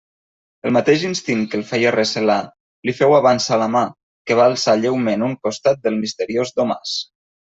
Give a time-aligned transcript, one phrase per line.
[0.67, 2.37] El mateix instint que el feia recelar
[2.89, 3.83] li féu avançar la mà,
[4.31, 6.99] que va alçar lleument un costat del misteriós domàs.